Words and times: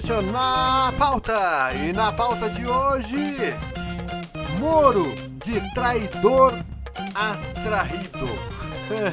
Deixa 0.00 0.22
na 0.22 0.94
pauta. 0.96 1.74
E 1.74 1.92
na 1.92 2.12
pauta 2.12 2.48
de 2.48 2.64
hoje, 2.64 3.18
Moro 4.60 5.12
de 5.44 5.74
traidor 5.74 6.52
a 7.16 7.34
traído. 7.64 8.28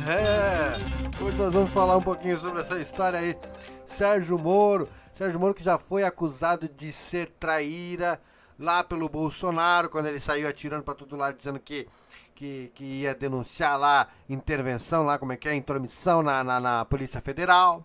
Hoje 1.20 1.38
nós 1.40 1.54
vamos 1.54 1.72
falar 1.72 1.98
um 1.98 2.04
pouquinho 2.04 2.38
sobre 2.38 2.62
essa 2.62 2.78
história 2.78 3.18
aí. 3.18 3.36
Sérgio 3.84 4.38
Moro, 4.38 4.88
Sérgio 5.12 5.40
Moro 5.40 5.56
que 5.56 5.64
já 5.64 5.80
foi 5.80 6.04
acusado 6.04 6.70
de 6.70 6.92
ser 6.92 7.32
traíra 7.40 8.22
lá 8.60 8.84
pelo 8.84 9.10
Bolsonaro, 9.10 9.90
quando 9.90 10.06
ele 10.06 10.20
saiu 10.20 10.48
atirando 10.48 10.84
para 10.84 10.94
todo 10.94 11.16
lado, 11.16 11.36
dizendo 11.36 11.60
que, 11.60 11.88
que, 12.36 12.72
que, 12.76 12.84
ia 12.84 13.16
denunciar 13.16 13.80
lá 13.80 14.08
intervenção, 14.30 15.04
lá 15.04 15.18
como 15.18 15.34
é 15.34 15.36
que 15.36 15.50
é, 15.50 15.56
intromissão 15.56 16.22
na, 16.22 16.44
na, 16.44 16.60
na 16.60 16.86
Polícia 16.86 17.20
Federal 17.20 17.84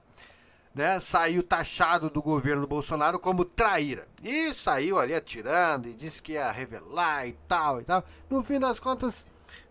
né, 0.74 1.01
saiu 1.01 1.42
taxado 1.42 2.09
do 2.09 2.23
governo 2.23 2.62
do 2.62 2.69
Bolsonaro 2.69 3.19
como 3.19 3.45
traíra. 3.45 4.06
E 4.23 4.55
saiu 4.55 4.98
ali 4.98 5.15
atirando 5.15 5.88
e 5.88 5.95
disse 5.95 6.23
que 6.23 6.33
ia 6.33 6.51
revelar 6.51 7.27
e 7.27 7.33
tal 7.48 7.80
e 7.80 7.84
tal. 7.84 8.05
No 8.29 8.43
fim 8.43 8.59
das 8.59 8.79
contas, 8.79 9.27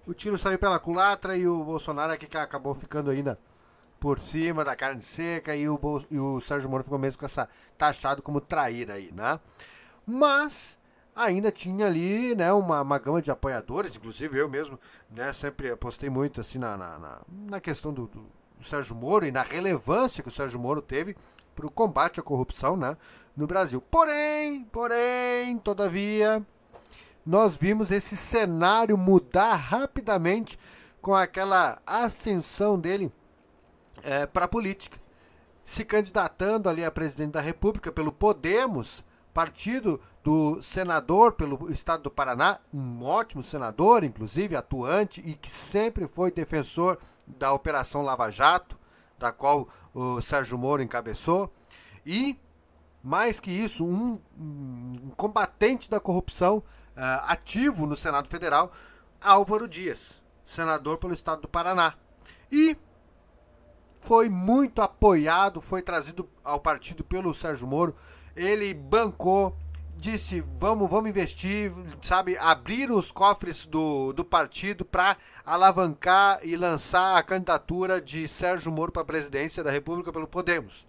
o 0.06 0.14
tiro 0.14 0.38
saiu 0.38 0.60
pela 0.60 0.80
culatra 0.80 1.38
e 1.38 1.48
o 1.48 1.64
Bolsonaro 1.64 2.14
é 2.14 2.18
que 2.18 2.38
acabou 2.38 2.76
ficando 2.76 3.10
ainda 3.10 3.40
por 4.00 4.20
cima 4.20 4.64
da 4.64 4.76
carne 4.76 5.02
seca 5.02 5.56
e 5.56 5.68
o, 5.68 5.78
Bol 5.78 6.04
e 6.10 6.18
o 6.18 6.40
Sérgio 6.40 6.70
Moro 6.70 6.84
ficou 6.84 6.98
mesmo 6.98 7.20
com 7.20 7.26
essa 7.26 7.50
taxado 7.78 8.22
como 8.22 8.40
traíra 8.40 8.94
aí, 8.94 9.12
né? 9.12 9.40
Mas 10.06 10.78
ainda 11.16 11.52
tinha 11.52 11.86
ali, 11.86 12.34
né, 12.34 12.52
uma, 12.54 12.82
uma 12.82 12.98
gama 12.98 13.22
de 13.22 13.30
apoiadores, 13.30 13.96
inclusive 13.96 14.38
eu 14.38 14.48
mesmo, 14.48 14.80
né, 15.10 15.34
sempre 15.34 15.70
apostei 15.70 16.10
muito 16.10 16.40
assim 16.40 16.58
na, 16.58 16.78
na, 16.78 16.98
na, 16.98 17.22
na 17.28 17.60
questão 17.60 17.94
do, 17.94 18.08
do 18.08 18.26
do 18.60 18.66
Sérgio 18.66 18.96
Moro 18.96 19.26
e 19.26 19.32
na 19.32 19.42
relevância 19.42 20.22
que 20.22 20.30
o 20.30 20.32
Sérgio 20.32 20.60
Moro 20.60 20.82
teve 20.82 21.16
para 21.56 21.66
o 21.66 21.72
combate 21.72 22.20
à 22.20 22.24
corrupção 22.24 22.76
né, 22.76 22.96
no 23.36 23.48
Brasil. 23.48 23.82
Porém, 23.82 24.66
porém, 24.66 25.58
todavia, 25.58 26.46
nós 27.26 27.56
vimos 27.56 27.92
esse 27.92 28.16
cenário 28.16 28.98
mudar 28.98 29.56
rapidamente 29.56 30.60
com 31.02 31.16
aquela 31.16 31.82
ascensão 31.86 32.80
dele 32.80 33.12
é, 34.04 34.26
para 34.26 34.46
a 34.46 34.50
política, 34.50 34.98
se 35.64 35.86
candidatando 35.86 36.68
ali 36.68 36.84
a 36.84 36.92
presidente 36.92 37.32
da 37.32 37.42
República 37.42 37.92
pelo 37.92 38.12
Podemos, 38.12 39.04
partido 39.34 40.02
do 40.24 40.62
senador 40.62 41.34
pelo 41.34 41.72
estado 41.72 42.04
do 42.04 42.12
Paraná, 42.12 42.60
um 42.74 43.04
ótimo 43.04 43.42
senador, 43.42 44.04
inclusive 44.04 44.56
atuante 44.56 45.22
e 45.26 45.34
que 45.34 45.50
sempre 45.50 46.08
foi 46.08 46.32
defensor 46.32 46.98
da 47.38 47.54
Operação 47.54 48.02
Lava 48.02 48.30
Jato, 48.30 48.78
da 49.18 49.32
qual 49.32 49.68
o 49.94 50.22
Sérgio 50.22 50.58
Moro 50.58 50.82
encabeçou, 50.82 51.54
e 52.06 52.40
mais 53.04 53.40
que 53.40 53.52
isso, 53.52 53.86
um, 53.86 54.20
um 54.38 55.12
combatente 55.16 55.90
da 55.90 56.00
corrupção 56.00 56.58
uh, 56.58 56.64
ativo 57.28 57.86
no 57.86 57.96
Senado 57.96 58.28
Federal, 58.28 58.72
Álvaro 59.22 59.68
Dias, 59.68 60.22
senador 60.46 60.98
pelo 60.98 61.14
estado 61.14 61.42
do 61.42 61.48
Paraná. 61.48 61.94
E 62.52 62.78
foi 64.02 64.30
muito 64.30 64.82
apoiado, 64.82 65.62
foi 65.62 65.82
trazido 65.82 66.30
ao 66.44 66.60
partido 66.60 67.04
pelo 67.04 67.34
Sérgio 67.34 67.68
Moro. 67.68 67.96
Ele 68.36 68.74
bancou 68.74 69.56
disse: 70.00 70.44
vamos, 70.58 70.90
vamos 70.90 71.10
investir, 71.10 71.72
sabe, 72.02 72.38
abrir 72.38 72.90
os 72.90 73.12
cofres 73.12 73.66
do, 73.66 74.14
do 74.14 74.24
partido 74.24 74.86
para 74.86 75.18
alavancar 75.46 76.40
e 76.44 76.56
lançar 76.56 77.18
a 77.18 77.24
candidatura 77.24 78.02
de 78.02 78.28
Sérgio 78.28 78.72
Moro 78.72 78.92
para 78.92 79.02
a 79.02 79.06
presidência 79.06 79.64
da 79.64 79.70
República 79.70 80.12
pelo 80.12 80.28
Podemos. 80.28 80.88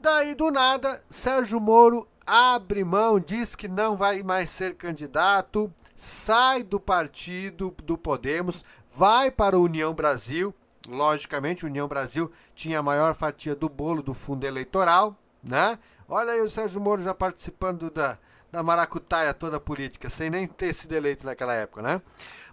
Daí 0.00 0.34
do 0.34 0.50
nada, 0.50 1.02
Sérgio 1.08 1.58
Moro 1.58 2.06
abre 2.26 2.84
mão, 2.84 3.18
diz 3.18 3.54
que 3.54 3.68
não 3.68 3.96
vai 3.96 4.22
mais 4.22 4.50
ser 4.50 4.74
candidato, 4.74 5.72
sai 5.94 6.62
do 6.62 6.78
partido 6.78 7.74
do 7.82 7.96
Podemos, 7.96 8.64
vai 8.94 9.30
para 9.30 9.56
a 9.56 9.60
União 9.60 9.94
Brasil. 9.94 10.54
Logicamente, 10.86 11.64
a 11.64 11.68
União 11.68 11.88
Brasil 11.88 12.30
tinha 12.54 12.80
a 12.80 12.82
maior 12.82 13.14
fatia 13.14 13.54
do 13.54 13.68
bolo 13.70 14.02
do 14.02 14.12
fundo 14.12 14.44
eleitoral, 14.44 15.16
né? 15.42 15.78
Olha 16.08 16.32
aí 16.32 16.40
o 16.40 16.50
Sérgio 16.50 16.80
Moro 16.80 17.02
já 17.02 17.14
participando 17.14 17.90
da, 17.90 18.18
da 18.52 18.62
maracutaia 18.62 19.32
toda 19.32 19.58
política, 19.58 20.10
sem 20.10 20.28
nem 20.28 20.46
ter 20.46 20.72
sido 20.74 20.92
eleito 20.92 21.24
naquela 21.24 21.54
época, 21.54 21.82
né? 21.82 22.02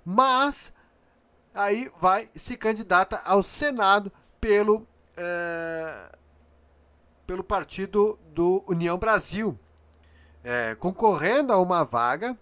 Mas 0.06 0.74
aí 1.54 1.92
vai 2.00 2.30
se 2.36 2.56
candidata 2.56 3.22
ao 3.26 3.44
Senado 3.44 4.12
pelo, 4.40 4.88
é, 5.18 6.16
pelo 7.28 7.44
partido 7.44 8.18
do 8.34 8.64
União 8.68 8.98
Brasil, 8.98 9.60
é, 10.44 10.76
concorrendo 10.76 11.52
a 11.52 11.60
uma 11.60 11.84
vaga 11.84 12.38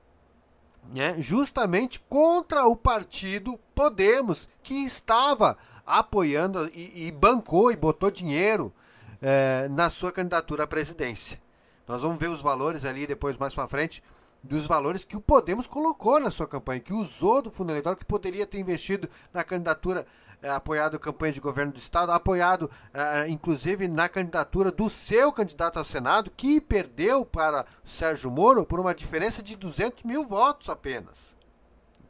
né, 0.92 1.16
justamente 1.20 2.00
contra 2.00 2.66
o 2.66 2.76
partido 2.76 3.60
Podemos, 3.74 4.48
que 4.62 4.86
estava 4.86 5.58
apoiando 5.86 6.70
e, 6.74 7.08
e 7.08 7.12
bancou 7.12 7.72
e 7.72 7.76
botou 7.76 8.12
dinheiro 8.12 8.74
é, 9.22 9.68
na 9.70 9.90
sua 9.90 10.12
candidatura 10.12 10.64
à 10.64 10.68
presidência. 10.68 11.40
Nós 11.88 12.02
vamos 12.02 12.20
ver 12.20 12.30
os 12.30 12.42
valores 12.42 12.86
ali 12.86 13.08
depois, 13.08 13.38
mais 13.38 13.54
para 13.54 13.68
frente, 13.68 14.04
dos 14.44 14.66
valores 14.66 15.04
que 15.04 15.18
o 15.18 15.22
Podemos 15.22 15.68
colocou 15.68 16.20
na 16.20 16.30
sua 16.30 16.48
campanha, 16.48 16.80
que 16.80 16.94
usou 16.94 17.42
do 17.42 17.52
fundo 17.52 17.72
eleitoral, 17.72 17.96
que 17.96 18.06
poderia 18.06 18.46
ter 18.46 18.60
investido 18.60 19.10
na 19.34 19.44
candidatura, 19.44 20.06
é, 20.42 20.50
apoiado 20.50 20.96
a 20.96 21.00
campanha 21.00 21.34
de 21.34 21.42
governo 21.42 21.74
do 21.74 21.80
Estado, 21.80 22.12
apoiado 22.12 22.70
é, 22.94 23.28
inclusive 23.28 23.88
na 23.88 24.08
candidatura 24.08 24.72
do 24.72 24.90
seu 24.90 25.34
candidato 25.34 25.78
ao 25.78 25.84
Senado, 25.84 26.32
que 26.32 26.62
perdeu 26.62 27.26
para 27.26 27.66
Sérgio 27.84 28.32
Moro 28.32 28.66
por 28.66 28.80
uma 28.80 28.96
diferença 28.96 29.44
de 29.44 29.58
200 29.58 30.04
mil 30.04 30.26
votos 30.26 30.70
apenas. 30.70 31.36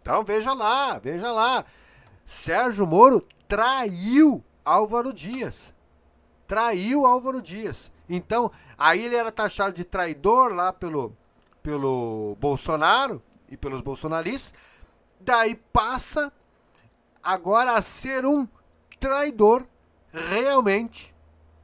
Então 0.01 0.23
veja 0.23 0.53
lá, 0.53 0.99
veja 0.99 1.31
lá. 1.31 1.65
Sérgio 2.23 2.85
Moro 2.85 3.25
traiu 3.47 4.43
Álvaro 4.63 5.11
Dias 5.11 5.73
traiu 6.49 7.05
Álvaro 7.05 7.43
Dias. 7.43 7.91
Então, 8.09 8.51
aí 8.75 9.05
ele 9.05 9.15
era 9.15 9.31
taxado 9.31 9.71
de 9.71 9.85
traidor 9.85 10.51
lá 10.51 10.73
pelo, 10.73 11.15
pelo 11.61 12.35
Bolsonaro 12.39 13.21
e 13.47 13.55
pelos 13.55 13.81
bolsonaristas. 13.81 14.59
Daí 15.21 15.53
passa 15.53 16.33
agora 17.21 17.73
a 17.73 17.83
ser 17.83 18.25
um 18.25 18.47
traidor 18.99 19.63
realmente, 20.11 21.15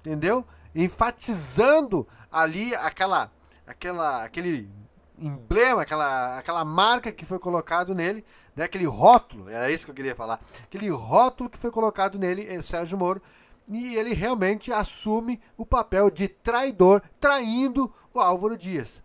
entendeu? 0.02 0.46
Enfatizando 0.76 2.08
ali 2.32 2.76
aquela, 2.76 3.32
aquela, 3.66 4.24
aquele 4.24 4.70
emblema, 5.18 5.82
aquela, 5.82 6.38
aquela 6.38 6.64
marca 6.64 7.12
que 7.12 7.26
foi 7.26 7.40
colocado 7.40 7.96
nele, 7.96 8.24
né? 8.56 8.66
aquele 8.66 8.86
rótulo, 8.86 9.50
era 9.50 9.72
isso 9.72 9.86
que 9.86 9.92
eu 9.92 9.96
queria 9.96 10.16
falar, 10.16 10.40
aquele 10.64 10.90
rótulo 10.90 11.50
que 11.50 11.58
foi 11.58 11.72
colocado 11.72 12.20
nele, 12.20 12.46
é 12.48 12.62
Sérgio 12.62 13.00
Moro, 13.00 13.20
e 13.68 13.96
ele 13.96 14.14
realmente 14.14 14.72
assume 14.72 15.40
o 15.58 15.66
papel 15.66 16.10
de 16.10 16.28
traidor, 16.28 17.02
traindo 17.20 17.92
o 18.14 18.20
Álvaro 18.20 18.58
Dias. 18.58 19.04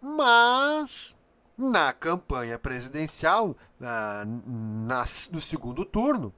Mas 0.00 1.16
na 1.56 1.92
campanha 1.92 2.58
presidencial, 2.58 3.56
na, 3.80 4.24
na, 4.24 5.04
no 5.32 5.40
segundo 5.40 5.84
turno, 5.84 6.32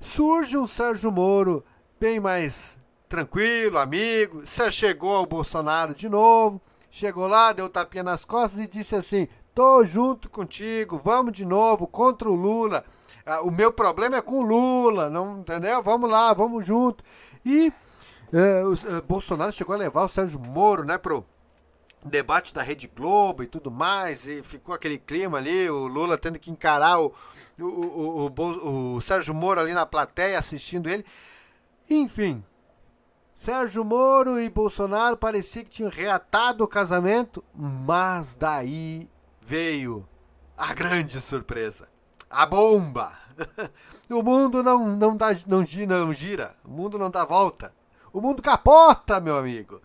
surge 0.00 0.56
um 0.56 0.66
Sérgio 0.66 1.12
Moro 1.12 1.64
bem 2.00 2.18
mais 2.18 2.78
tranquilo, 3.08 3.78
amigo, 3.78 4.44
se 4.44 4.70
chegou 4.70 5.14
ao 5.14 5.26
Bolsonaro 5.26 5.94
de 5.94 6.08
novo, 6.08 6.60
chegou 6.90 7.28
lá, 7.28 7.52
deu 7.52 7.68
tapinha 7.68 8.02
nas 8.02 8.24
costas 8.24 8.58
e 8.58 8.66
disse 8.66 8.96
assim: 8.96 9.28
"Tô 9.54 9.84
junto 9.84 10.28
contigo, 10.28 11.00
vamos 11.02 11.32
de 11.32 11.44
novo 11.44 11.86
contra 11.86 12.28
o 12.28 12.34
Lula". 12.34 12.84
Ah, 13.26 13.40
o 13.40 13.50
meu 13.50 13.72
problema 13.72 14.16
é 14.16 14.22
com 14.22 14.40
o 14.40 14.42
Lula, 14.42 15.08
não 15.08 15.40
entendeu? 15.40 15.82
Vamos 15.82 16.10
lá, 16.10 16.34
vamos 16.34 16.66
junto. 16.66 17.02
E 17.44 17.72
é, 18.32 18.62
o 18.64 18.74
é, 18.74 19.00
Bolsonaro 19.00 19.52
chegou 19.52 19.74
a 19.74 19.78
levar 19.78 20.04
o 20.04 20.08
Sérgio 20.08 20.38
Moro, 20.38 20.84
né, 20.84 20.98
pro 20.98 21.24
debate 22.04 22.52
da 22.52 22.62
Rede 22.62 22.86
Globo 22.86 23.42
e 23.42 23.46
tudo 23.46 23.70
mais, 23.70 24.28
e 24.28 24.42
ficou 24.42 24.74
aquele 24.74 24.98
clima 24.98 25.38
ali, 25.38 25.70
o 25.70 25.86
Lula 25.86 26.18
tendo 26.18 26.38
que 26.38 26.50
encarar 26.50 27.00
o, 27.00 27.14
o, 27.58 27.64
o, 27.64 28.26
o, 28.26 28.96
o 28.96 29.00
Sérgio 29.00 29.32
Moro 29.32 29.60
ali 29.60 29.72
na 29.72 29.86
plateia 29.86 30.38
assistindo 30.38 30.90
ele. 30.90 31.04
Enfim, 31.88 32.44
Sérgio 33.34 33.84
Moro 33.84 34.38
e 34.38 34.50
Bolsonaro 34.50 35.16
parecia 35.16 35.64
que 35.64 35.70
tinham 35.70 35.90
reatado 35.90 36.62
o 36.62 36.68
casamento, 36.68 37.42
mas 37.54 38.36
daí 38.36 39.08
veio 39.40 40.06
a 40.58 40.74
grande 40.74 41.20
surpresa 41.22 41.93
a 42.34 42.46
bomba. 42.46 43.12
o 44.10 44.22
mundo 44.22 44.62
não, 44.62 44.96
não, 44.96 45.16
dá, 45.16 45.28
não, 45.46 45.64
não 45.98 46.12
gira, 46.12 46.56
o 46.64 46.70
mundo 46.70 46.98
não 46.98 47.10
dá 47.10 47.24
volta. 47.24 47.72
O 48.12 48.20
mundo 48.20 48.42
capota, 48.42 49.20
meu 49.20 49.36
amigo. 49.36 49.80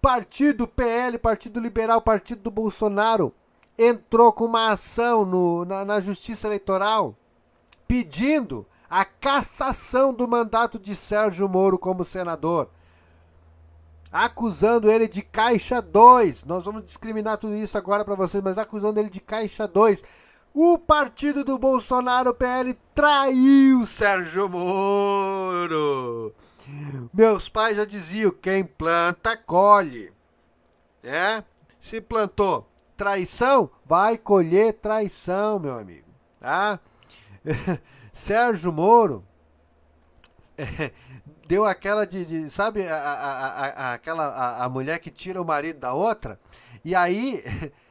Partido 0.00 0.68
PL, 0.68 1.18
Partido 1.18 1.58
Liberal, 1.58 2.00
Partido 2.00 2.42
do 2.42 2.50
Bolsonaro 2.50 3.34
entrou 3.76 4.32
com 4.32 4.44
uma 4.44 4.70
ação 4.70 5.24
no, 5.24 5.64
na, 5.64 5.84
na 5.84 6.00
Justiça 6.00 6.48
Eleitoral 6.48 7.14
pedindo 7.86 8.66
a 8.90 9.04
cassação 9.04 10.12
do 10.12 10.26
mandato 10.26 10.78
de 10.78 10.94
Sérgio 10.94 11.48
Moro 11.48 11.78
como 11.78 12.04
senador. 12.04 12.68
acusando 14.10 14.90
ele 14.90 15.06
de 15.06 15.22
caixa 15.22 15.80
2. 15.80 16.44
Nós 16.44 16.64
vamos 16.64 16.82
discriminar 16.82 17.38
tudo 17.38 17.54
isso 17.54 17.76
agora 17.76 18.04
para 18.04 18.14
vocês, 18.14 18.42
mas 18.42 18.58
acusando 18.58 18.98
ele 18.98 19.10
de 19.10 19.20
caixa 19.20 19.68
2. 19.68 20.02
O 20.54 20.78
partido 20.78 21.44
do 21.44 21.58
Bolsonaro, 21.58 22.34
PL, 22.34 22.74
traiu 22.94 23.86
Sérgio 23.86 24.48
Moro. 24.48 26.34
Meus 27.12 27.48
pais 27.48 27.76
já 27.76 27.84
diziam: 27.84 28.30
quem 28.30 28.64
planta, 28.64 29.36
colhe. 29.36 30.12
É? 31.02 31.42
Se 31.78 32.00
plantou 32.00 32.68
traição, 32.98 33.70
vai 33.86 34.18
colher 34.18 34.72
traição, 34.74 35.60
meu 35.60 35.78
amigo. 35.78 36.08
Tá? 36.40 36.80
Sérgio 38.12 38.72
Moro 38.72 39.24
deu 41.46 41.64
aquela 41.64 42.04
de, 42.04 42.24
de 42.24 42.50
sabe, 42.50 42.86
a, 42.86 42.96
a, 42.96 43.90
a, 43.90 43.94
aquela 43.94 44.64
a 44.64 44.68
mulher 44.68 44.98
que 44.98 45.10
tira 45.10 45.40
o 45.40 45.44
marido 45.44 45.78
da 45.78 45.94
outra, 45.94 46.38
e 46.84 46.94
aí 46.94 47.42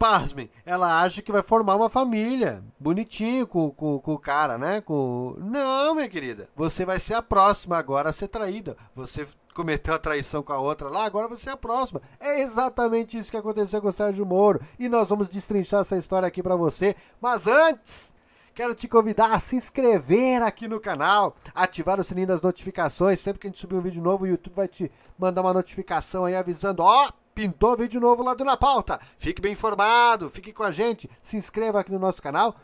pasmem, 0.00 0.50
ela 0.64 1.02
acha 1.02 1.20
que 1.20 1.30
vai 1.30 1.42
formar 1.42 1.76
uma 1.76 1.90
família, 1.90 2.64
bonitinho 2.78 3.46
com, 3.46 3.70
com, 3.70 3.98
com, 3.98 4.14
o 4.14 4.18
cara, 4.18 4.56
né? 4.56 4.80
Com... 4.80 5.36
Não, 5.36 5.94
minha 5.94 6.08
querida, 6.08 6.48
você 6.56 6.86
vai 6.86 6.98
ser 6.98 7.12
a 7.12 7.20
próxima 7.20 7.76
agora 7.76 8.08
a 8.08 8.12
ser 8.12 8.28
traída. 8.28 8.78
Você 8.96 9.28
cometeu 9.54 9.92
a 9.92 9.98
traição 9.98 10.42
com 10.42 10.54
a 10.54 10.58
outra 10.58 10.88
lá, 10.88 11.04
agora 11.04 11.28
você 11.28 11.50
é 11.50 11.52
a 11.52 11.56
próxima. 11.56 12.00
É 12.18 12.40
exatamente 12.40 13.18
isso 13.18 13.30
que 13.30 13.36
aconteceu 13.36 13.82
com 13.82 13.88
o 13.88 13.92
Sérgio 13.92 14.24
Moro. 14.24 14.58
E 14.78 14.88
nós 14.88 15.10
vamos 15.10 15.28
destrinchar 15.28 15.82
essa 15.82 15.98
história 15.98 16.26
aqui 16.26 16.42
para 16.42 16.56
você. 16.56 16.96
Mas 17.20 17.46
antes, 17.46 18.14
quero 18.54 18.74
te 18.74 18.88
convidar 18.88 19.34
a 19.34 19.38
se 19.38 19.54
inscrever 19.54 20.42
aqui 20.42 20.66
no 20.66 20.80
canal, 20.80 21.36
ativar 21.54 22.00
o 22.00 22.04
sininho 22.04 22.28
das 22.28 22.40
notificações. 22.40 23.20
Sempre 23.20 23.40
que 23.40 23.48
a 23.48 23.50
gente 23.50 23.60
subir 23.60 23.76
um 23.76 23.82
vídeo 23.82 24.02
novo, 24.02 24.24
o 24.24 24.28
YouTube 24.28 24.54
vai 24.54 24.66
te 24.66 24.90
mandar 25.18 25.42
uma 25.42 25.52
notificação 25.52 26.24
aí 26.24 26.34
avisando, 26.34 26.82
ó, 26.82 27.06
oh, 27.06 27.12
pintou 27.40 27.74
vídeo 27.74 27.98
novo 27.98 28.22
lá 28.22 28.34
do 28.34 28.44
Na 28.44 28.54
Pauta. 28.54 29.00
Fique 29.16 29.40
bem 29.40 29.54
informado, 29.54 30.28
fique 30.28 30.52
com 30.52 30.62
a 30.62 30.70
gente, 30.70 31.08
se 31.22 31.38
inscreva 31.38 31.80
aqui 31.80 31.90
no 31.90 31.98
nosso 31.98 32.20
canal. 32.20 32.54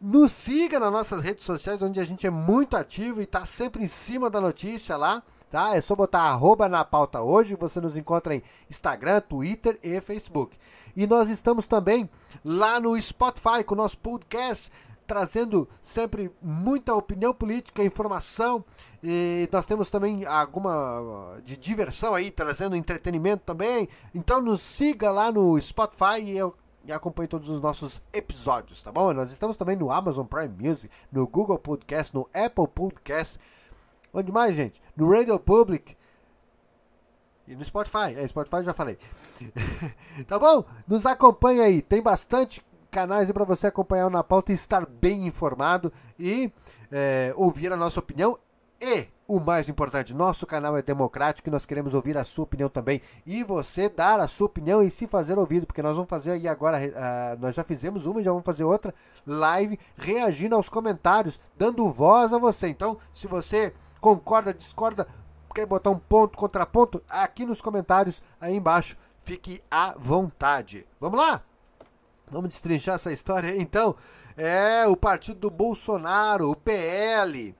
Nos 0.00 0.32
siga 0.32 0.80
nas 0.80 0.92
nossas 0.92 1.22
redes 1.22 1.44
sociais, 1.44 1.82
onde 1.82 2.00
a 2.00 2.04
gente 2.04 2.26
é 2.26 2.30
muito 2.30 2.76
ativo 2.76 3.20
e 3.20 3.24
está 3.24 3.44
sempre 3.44 3.84
em 3.84 3.86
cima 3.86 4.28
da 4.28 4.40
notícia 4.40 4.96
lá 4.96 5.22
tá? 5.52 5.76
É 5.76 5.80
só 5.80 5.94
botar 5.94 6.22
arroba 6.22 6.68
na 6.68 6.84
pauta 6.84 7.22
hoje, 7.22 7.54
você 7.54 7.80
nos 7.80 7.96
encontra 7.96 8.34
em 8.34 8.42
Instagram, 8.68 9.20
Twitter 9.20 9.78
e 9.84 10.00
Facebook. 10.00 10.58
E 10.96 11.06
nós 11.06 11.28
estamos 11.28 11.68
também 11.68 12.10
lá 12.44 12.80
no 12.80 13.00
Spotify 13.00 13.62
com 13.64 13.74
o 13.74 13.76
nosso 13.76 13.96
podcast, 13.98 14.72
trazendo 15.06 15.68
sempre 15.80 16.30
muita 16.40 16.94
opinião 16.94 17.32
política, 17.32 17.84
informação. 17.84 18.64
E 19.02 19.48
nós 19.52 19.66
temos 19.66 19.90
também 19.90 20.24
alguma 20.24 21.38
de 21.44 21.56
diversão 21.56 22.14
aí, 22.14 22.30
trazendo 22.30 22.76
entretenimento 22.76 23.42
também. 23.44 23.88
Então 24.14 24.40
nos 24.40 24.62
siga 24.62 25.10
lá 25.10 25.30
no 25.30 25.60
Spotify 25.60 26.20
e 26.22 26.36
eu 26.36 26.54
e 26.86 26.92
acompanhe 26.92 27.26
todos 27.26 27.48
os 27.48 27.62
nossos 27.62 28.02
episódios, 28.12 28.82
tá 28.82 28.92
bom? 28.92 29.10
Nós 29.14 29.32
estamos 29.32 29.56
também 29.56 29.74
no 29.74 29.90
Amazon 29.90 30.26
Prime 30.26 30.54
Music, 30.68 30.92
no 31.10 31.26
Google 31.26 31.58
Podcast, 31.58 32.14
no 32.14 32.28
Apple 32.34 32.68
Podcast 32.68 33.40
Onde 34.14 34.30
mais, 34.30 34.54
gente? 34.54 34.80
No 34.96 35.10
Radio 35.10 35.38
Public. 35.40 35.96
E 37.48 37.56
no 37.56 37.64
Spotify. 37.64 38.14
É, 38.16 38.26
Spotify 38.28 38.62
já 38.62 38.72
falei. 38.72 38.96
tá 40.28 40.38
bom? 40.38 40.64
Nos 40.86 41.04
acompanha 41.04 41.64
aí. 41.64 41.82
Tem 41.82 42.00
bastante 42.00 42.64
canais 42.94 43.28
para 43.32 43.44
você 43.44 43.66
acompanhar 43.66 44.08
na 44.08 44.22
pauta 44.22 44.52
e 44.52 44.54
estar 44.54 44.86
bem 44.86 45.26
informado 45.26 45.92
e 46.16 46.52
é, 46.92 47.34
ouvir 47.36 47.72
a 47.72 47.76
nossa 47.76 47.98
opinião. 47.98 48.38
E 48.80 49.08
o 49.26 49.40
mais 49.40 49.68
importante, 49.68 50.14
nosso 50.14 50.46
canal 50.46 50.76
é 50.76 50.82
democrático 50.82 51.48
e 51.48 51.50
nós 51.50 51.66
queremos 51.66 51.92
ouvir 51.92 52.16
a 52.16 52.22
sua 52.22 52.44
opinião 52.44 52.68
também. 52.68 53.02
E 53.26 53.42
você 53.42 53.88
dar 53.88 54.20
a 54.20 54.28
sua 54.28 54.46
opinião 54.46 54.80
e 54.80 54.90
se 54.90 55.08
fazer 55.08 55.36
ouvido, 55.36 55.66
porque 55.66 55.82
nós 55.82 55.96
vamos 55.96 56.08
fazer 56.08 56.32
aí 56.32 56.46
agora, 56.46 56.78
uh, 56.78 57.40
nós 57.40 57.56
já 57.56 57.64
fizemos 57.64 58.06
uma 58.06 58.20
e 58.20 58.22
já 58.22 58.30
vamos 58.30 58.46
fazer 58.46 58.62
outra 58.62 58.94
live 59.26 59.76
reagindo 59.96 60.54
aos 60.54 60.68
comentários, 60.68 61.40
dando 61.56 61.90
voz 61.90 62.32
a 62.32 62.38
você. 62.38 62.68
Então, 62.68 62.96
se 63.12 63.26
você 63.26 63.74
concorda, 64.00 64.54
discorda, 64.54 65.08
quer 65.52 65.66
botar 65.66 65.90
um 65.90 65.98
ponto, 65.98 66.38
contraponto, 66.38 67.02
aqui 67.10 67.44
nos 67.44 67.60
comentários 67.60 68.22
aí 68.40 68.54
embaixo. 68.54 68.96
Fique 69.24 69.60
à 69.68 69.96
vontade. 69.98 70.86
Vamos 71.00 71.18
lá? 71.18 71.42
Vamos 72.30 72.48
destrinchar 72.48 72.96
essa 72.96 73.12
história 73.12 73.54
então. 73.56 73.96
É, 74.36 74.84
o 74.86 74.96
partido 74.96 75.38
do 75.38 75.50
Bolsonaro, 75.50 76.50
o 76.50 76.56
PL, 76.56 77.54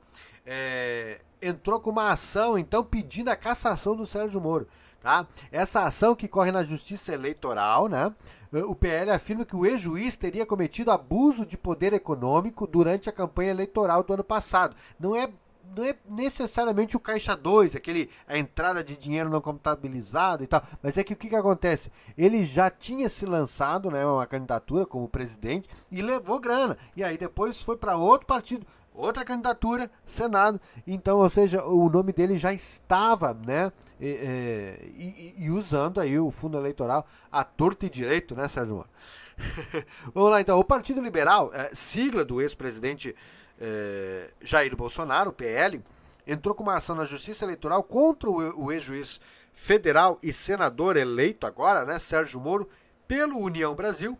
é, 0.44 1.20
entrou 1.40 1.78
com 1.78 1.90
uma 1.90 2.10
ação 2.10 2.58
então 2.58 2.82
pedindo 2.82 3.28
a 3.28 3.36
cassação 3.36 3.94
do 3.94 4.06
Sérgio 4.06 4.40
Moro. 4.40 4.66
Tá? 5.00 5.26
Essa 5.52 5.84
ação 5.84 6.16
que 6.16 6.26
corre 6.26 6.50
na 6.50 6.62
Justiça 6.62 7.12
Eleitoral, 7.12 7.88
né? 7.88 8.10
O 8.50 8.74
PL 8.74 9.10
afirma 9.10 9.44
que 9.44 9.54
o 9.54 9.66
ex-juiz 9.66 10.16
teria 10.16 10.46
cometido 10.46 10.90
abuso 10.90 11.44
de 11.44 11.58
poder 11.58 11.92
econômico 11.92 12.66
durante 12.66 13.10
a 13.10 13.12
campanha 13.12 13.50
eleitoral 13.50 14.02
do 14.02 14.14
ano 14.14 14.24
passado. 14.24 14.74
Não 14.98 15.14
é 15.14 15.28
não 15.76 15.84
é 15.84 15.94
necessariamente 16.08 16.96
o 16.96 17.00
caixa 17.00 17.36
2, 17.36 17.76
aquele 17.76 18.10
a 18.26 18.36
entrada 18.38 18.82
de 18.82 18.96
dinheiro 18.96 19.30
não 19.30 19.40
contabilizado 19.40 20.42
e 20.42 20.46
tal, 20.46 20.62
mas 20.82 20.98
é 20.98 21.04
que 21.04 21.12
o 21.12 21.16
que, 21.16 21.28
que 21.28 21.36
acontece? 21.36 21.90
Ele 22.16 22.42
já 22.44 22.70
tinha 22.70 23.08
se 23.08 23.26
lançado, 23.26 23.90
né, 23.90 24.04
uma 24.04 24.26
candidatura 24.26 24.86
como 24.86 25.08
presidente 25.08 25.68
e 25.90 26.02
levou 26.02 26.38
grana. 26.38 26.76
E 26.96 27.02
aí 27.02 27.16
depois 27.16 27.62
foi 27.62 27.76
para 27.76 27.96
outro 27.96 28.26
partido, 28.26 28.66
outra 28.92 29.24
candidatura, 29.24 29.90
Senado. 30.04 30.60
Então, 30.86 31.18
ou 31.18 31.28
seja, 31.28 31.64
o 31.64 31.88
nome 31.88 32.12
dele 32.12 32.36
já 32.36 32.52
estava, 32.52 33.36
né, 33.46 33.72
e, 34.00 35.34
e, 35.36 35.44
e 35.44 35.50
usando 35.50 36.00
aí 36.00 36.18
o 36.18 36.30
fundo 36.30 36.58
eleitoral 36.58 37.06
a 37.30 37.42
torto 37.42 37.86
e 37.86 37.90
direito, 37.90 38.34
né, 38.34 38.48
Sérgio? 38.48 38.84
Vamos 40.14 40.30
lá 40.30 40.40
então. 40.40 40.58
O 40.58 40.64
Partido 40.64 41.00
Liberal, 41.00 41.50
é, 41.52 41.70
sigla 41.74 42.24
do 42.24 42.40
ex-presidente 42.40 43.14
é, 43.60 44.30
Jair 44.40 44.76
Bolsonaro, 44.76 45.32
PL, 45.32 45.82
entrou 46.26 46.54
com 46.54 46.62
uma 46.62 46.74
ação 46.74 46.96
na 46.96 47.04
Justiça 47.04 47.44
Eleitoral 47.44 47.82
contra 47.82 48.30
o, 48.30 48.64
o 48.64 48.72
ex-juiz 48.72 49.20
federal 49.52 50.18
e 50.22 50.32
senador 50.32 50.96
eleito 50.96 51.46
agora, 51.46 51.84
né, 51.84 51.98
Sérgio 51.98 52.40
Moro, 52.40 52.68
pelo 53.06 53.38
União 53.38 53.74
Brasil, 53.74 54.18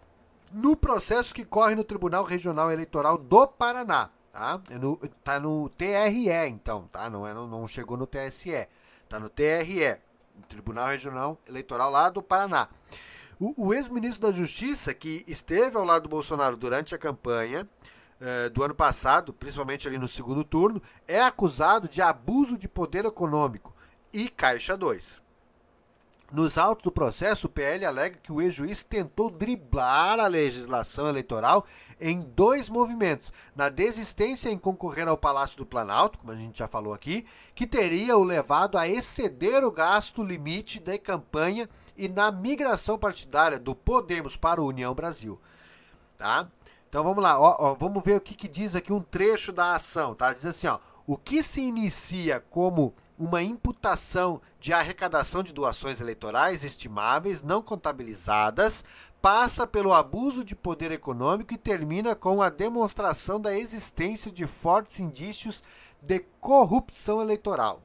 no 0.52 0.76
processo 0.76 1.34
que 1.34 1.44
corre 1.44 1.74
no 1.74 1.82
Tribunal 1.82 2.24
Regional 2.24 2.70
Eleitoral 2.70 3.18
do 3.18 3.46
Paraná. 3.46 4.10
Tá, 4.32 4.60
é 4.70 4.78
no, 4.78 4.96
tá 5.22 5.38
no 5.38 5.68
TRE, 5.70 6.48
então, 6.48 6.88
tá? 6.90 7.08
Não, 7.08 7.26
é, 7.26 7.32
não, 7.32 7.46
não 7.46 7.68
chegou 7.68 7.96
no 7.96 8.06
TSE. 8.06 8.68
Tá 9.08 9.20
no 9.20 9.28
TRE, 9.28 9.96
Tribunal 10.48 10.88
Regional 10.88 11.38
Eleitoral 11.48 11.90
lá 11.90 12.08
do 12.08 12.20
Paraná. 12.20 12.68
O, 13.38 13.66
o 13.68 13.74
ex-ministro 13.74 14.22
da 14.22 14.32
Justiça, 14.32 14.92
que 14.92 15.24
esteve 15.26 15.76
ao 15.76 15.84
lado 15.84 16.04
do 16.04 16.08
Bolsonaro 16.08 16.56
durante 16.56 16.94
a 16.94 16.98
campanha, 16.98 17.68
eh, 18.20 18.48
do 18.48 18.62
ano 18.62 18.74
passado, 18.74 19.32
principalmente 19.32 19.88
ali 19.88 19.98
no 19.98 20.08
segundo 20.08 20.44
turno, 20.44 20.82
é 21.06 21.20
acusado 21.20 21.88
de 21.88 22.00
abuso 22.00 22.56
de 22.56 22.68
poder 22.68 23.04
econômico 23.04 23.74
e 24.12 24.28
Caixa 24.28 24.76
2. 24.76 25.24
Nos 26.32 26.58
autos 26.58 26.84
do 26.84 26.90
processo, 26.90 27.46
o 27.46 27.50
PL 27.50 27.84
alega 27.84 28.18
que 28.20 28.32
o 28.32 28.42
ex-juiz 28.42 28.82
tentou 28.82 29.30
driblar 29.30 30.18
a 30.18 30.26
legislação 30.26 31.06
eleitoral 31.06 31.64
em 32.00 32.22
dois 32.22 32.68
movimentos. 32.68 33.32
Na 33.54 33.68
desistência 33.68 34.48
em 34.48 34.58
concorrer 34.58 35.06
ao 35.06 35.16
Palácio 35.16 35.58
do 35.58 35.66
Planalto, 35.66 36.18
como 36.18 36.32
a 36.32 36.36
gente 36.36 36.58
já 36.58 36.66
falou 36.66 36.92
aqui, 36.92 37.24
que 37.54 37.66
teria 37.66 38.16
o 38.16 38.24
levado 38.24 38.76
a 38.76 38.88
exceder 38.88 39.64
o 39.64 39.70
gasto 39.70 40.24
limite 40.24 40.80
da 40.80 40.98
campanha 40.98 41.68
e 41.96 42.08
na 42.08 42.32
migração 42.32 42.98
partidária 42.98 43.58
do 43.58 43.74
Podemos 43.74 44.36
para 44.36 44.60
o 44.60 44.66
União 44.66 44.92
Brasil. 44.92 45.40
Tá? 46.18 46.48
Então 46.94 47.02
vamos 47.02 47.24
lá, 47.24 47.40
ó, 47.40 47.56
ó, 47.58 47.74
vamos 47.74 48.04
ver 48.04 48.16
o 48.16 48.20
que, 48.20 48.36
que, 48.36 48.46
diz 48.46 48.76
aqui 48.76 48.92
um 48.92 49.00
trecho 49.00 49.50
da 49.50 49.74
ação, 49.74 50.14
tá? 50.14 50.32
Diz 50.32 50.46
assim, 50.46 50.68
ó, 50.68 50.78
o 51.04 51.16
que 51.16 51.42
se 51.42 51.60
inicia 51.60 52.38
como 52.48 52.94
uma 53.18 53.42
imputação 53.42 54.40
de 54.60 54.72
arrecadação 54.72 55.42
de 55.42 55.52
doações 55.52 56.00
eleitorais 56.00 56.62
estimáveis 56.62 57.42
não 57.42 57.60
contabilizadas 57.60 58.84
passa 59.20 59.66
pelo 59.66 59.92
abuso 59.92 60.44
de 60.44 60.54
poder 60.54 60.92
econômico 60.92 61.52
e 61.52 61.58
termina 61.58 62.14
com 62.14 62.40
a 62.40 62.48
demonstração 62.48 63.40
da 63.40 63.58
existência 63.58 64.30
de 64.30 64.46
fortes 64.46 65.00
indícios 65.00 65.64
de 66.00 66.20
corrupção 66.40 67.20
eleitoral. 67.20 67.82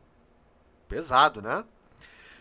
Pesado, 0.87 1.41
né? 1.41 1.65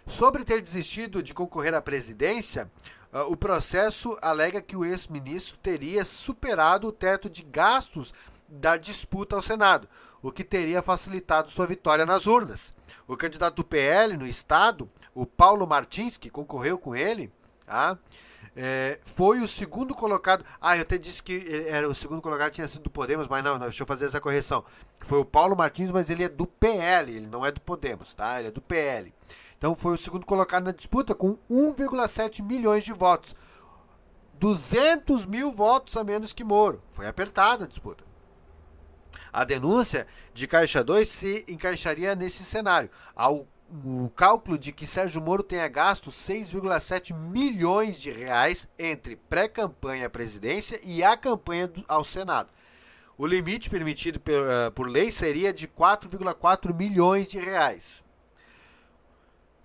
Sobre 0.05 0.45
ter 0.45 0.61
desistido 0.61 1.23
de 1.23 1.33
concorrer 1.33 1.75
à 1.75 1.81
presidência, 1.81 2.71
o 3.13 3.37
processo 3.37 4.17
alega 4.21 4.61
que 4.61 4.77
o 4.77 4.85
ex-ministro 4.85 5.57
teria 5.59 6.05
superado 6.05 6.89
o 6.89 6.93
teto 6.93 7.29
de 7.29 7.43
gastos 7.43 8.13
da 8.49 8.77
disputa 8.77 9.37
ao 9.37 9.43
Senado, 9.43 9.89
o 10.23 10.33
que 10.33 10.45
teria 10.45 10.83
facilitado 10.83 11.51
sua 11.51 11.67
vitória 11.67 12.05
nas 12.05 12.27
urnas. 12.27 12.75
O 13.07 13.17
candidato 13.17 13.57
do 13.57 13.65
PL 13.65 14.17
no 14.17 14.27
estado, 14.27 14.91
o 15.15 15.27
Paulo 15.27 15.67
Martins, 15.67 16.19
que 16.19 16.31
concorreu 16.31 16.79
com 16.79 16.95
ele, 16.95 17.31
tá? 17.65 17.99
É, 18.61 18.99
foi 19.05 19.41
o 19.41 19.47
segundo 19.47 19.95
colocado. 19.95 20.45
Ah, 20.61 20.77
eu 20.77 20.83
até 20.83 20.99
disse 20.99 21.23
que 21.23 21.65
era 21.69 21.89
o 21.89 21.95
segundo 21.95 22.21
colocado 22.21 22.51
tinha 22.51 22.67
sido 22.67 22.83
do 22.83 22.91
Podemos, 22.91 23.29
mas 23.29 23.45
não, 23.45 23.53
não, 23.53 23.61
deixa 23.61 23.85
eu 23.85 23.87
fazer 23.87 24.07
essa 24.07 24.21
correção. 24.21 24.65
Foi 25.01 25.21
o 25.21 25.25
Paulo 25.25 25.57
Martins, 25.57 25.93
mas 25.93 26.11
ele 26.11 26.25
é 26.25 26.29
do 26.29 26.45
PL, 26.45 27.13
ele 27.13 27.29
não 27.29 27.47
é 27.47 27.53
do 27.53 27.61
Podemos, 27.61 28.15
tá? 28.15 28.39
Ele 28.39 28.49
é 28.49 28.51
do 28.51 28.61
PL. 28.61 29.15
Então 29.59 29.75
foi 29.75 29.95
o 29.95 29.99
segundo 29.99 30.25
colocado 30.25 30.65
na 30.65 30.73
disputa 30.73 31.15
com 31.15 31.37
1,7 31.51 32.43
milhões 32.43 32.85
de 32.85 32.93
votos. 32.93 33.35
200 34.35 35.27
mil 35.27 35.51
votos 35.51 35.97
a 35.97 36.05
menos 36.05 36.33
que 36.33 36.45
Moro. 36.45 36.81
Foi 36.91 37.07
apertada 37.07 37.65
a 37.65 37.69
disputa. 37.69 38.05
A 39.33 39.45
denúncia 39.45 40.07
de 40.33 40.47
Caixa 40.47 40.83
2 40.83 41.09
se 41.09 41.45
encaixaria 41.49 42.15
nesse 42.15 42.45
cenário. 42.45 42.89
Ao 43.15 43.47
o 43.85 44.11
cálculo 44.17 44.57
de 44.57 44.73
que 44.73 44.87
Sérgio 44.87 45.21
Moro 45.21 45.43
tenha 45.43 45.69
gasto 45.69 46.11
6,7 46.11 47.15
milhões 47.15 48.01
de 48.01 48.11
reais 48.11 48.67
entre 48.79 49.15
pré-campanha 49.15 50.07
à 50.07 50.11
presidência 50.11 50.81
e 50.83 51.05
a 51.05 51.17
campanha 51.17 51.71
ao 51.87 52.03
Senado. 52.03 52.51
O 53.17 53.27
limite 53.27 53.69
permitido 53.69 54.17
uh, 54.17 54.71
por 54.73 54.89
lei 54.89 55.11
seria 55.11 55.53
de 55.53 55.69
4,4 55.69 56.73
milhões 56.75 57.29
de 57.29 57.39
reais. 57.39 58.05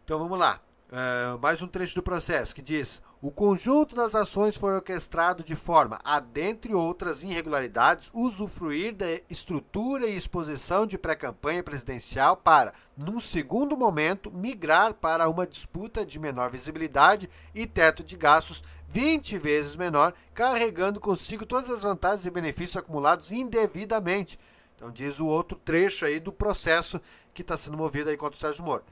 Então 0.04 0.20
vamos 0.20 0.38
lá. 0.38 0.60
Uh, 0.92 1.40
mais 1.40 1.62
um 1.62 1.68
trecho 1.68 1.96
do 1.96 2.04
processo 2.04 2.54
que 2.54 2.62
diz: 2.62 3.02
o 3.22 3.32
conjunto 3.32 3.96
das 3.96 4.14
ações 4.14 4.56
foi 4.58 4.76
orquestrado 4.76 5.44
de 5.44 5.56
forma 5.56 5.98
a, 6.04 6.20
dentre 6.20 6.76
outras 6.76 7.24
irregularidades, 7.24 8.12
usufruir 8.14 8.94
da 8.94 9.06
estrutura 9.30 10.06
e 10.06 10.16
exposição 10.16 10.86
de 10.86 10.98
pré-campanha 10.98 11.64
presidencial 11.64 12.36
para, 12.36 12.74
num 12.98 13.18
segundo 13.18 13.78
momento, 13.78 14.30
migrar 14.30 14.94
para 14.94 15.30
uma 15.30 15.48
disputa 15.48 16.06
de 16.06 16.20
menor 16.20 16.52
visibilidade 16.52 17.30
e 17.56 17.66
teto 17.66 18.04
de 18.04 18.18
gastos 18.18 18.62
20 18.90 19.38
vezes 19.38 19.76
menor, 19.78 20.14
carregando 20.34 21.00
consigo 21.00 21.46
todas 21.46 21.70
as 21.72 21.82
vantagens 21.82 22.26
e 22.26 22.30
benefícios 22.30 22.78
acumulados 22.78 23.32
indevidamente. 23.32 24.38
Então 24.76 24.92
diz 24.92 25.20
o 25.22 25.28
outro 25.28 25.58
trecho 25.58 26.06
aí 26.06 26.20
do 26.20 26.34
processo 26.34 27.00
que 27.34 27.42
está 27.42 27.58
sendo 27.58 27.78
movido 27.78 28.10
aí 28.10 28.18
contra 28.18 28.36
o 28.36 28.40
Sérgio 28.40 28.64
Moro. 28.64 28.84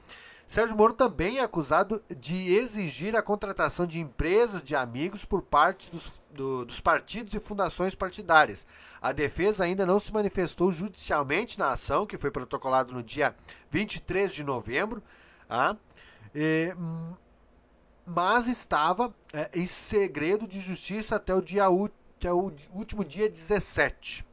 Sérgio 0.46 0.76
Moro 0.76 0.92
também 0.92 1.38
é 1.38 1.42
acusado 1.42 2.02
de 2.14 2.54
exigir 2.54 3.16
a 3.16 3.22
contratação 3.22 3.86
de 3.86 4.00
empresas 4.00 4.62
de 4.62 4.76
amigos 4.76 5.24
por 5.24 5.40
parte 5.40 5.90
dos, 5.90 6.12
do, 6.30 6.64
dos 6.64 6.80
partidos 6.80 7.32
e 7.32 7.40
fundações 7.40 7.94
partidárias. 7.94 8.66
A 9.00 9.12
defesa 9.12 9.64
ainda 9.64 9.86
não 9.86 9.98
se 9.98 10.12
manifestou 10.12 10.70
judicialmente 10.70 11.58
na 11.58 11.72
ação, 11.72 12.06
que 12.06 12.18
foi 12.18 12.30
protocolada 12.30 12.92
no 12.92 13.02
dia 13.02 13.34
23 13.70 14.32
de 14.32 14.44
novembro, 14.44 15.02
ah, 15.48 15.76
e, 16.34 16.74
mas 18.04 18.46
estava 18.46 19.14
é, 19.32 19.50
em 19.54 19.66
segredo 19.66 20.46
de 20.46 20.60
justiça 20.60 21.16
até 21.16 21.34
o, 21.34 21.40
dia, 21.40 21.64
até 21.64 22.32
o 22.32 22.52
último 22.74 23.04
dia 23.04 23.28
17. 23.28 24.31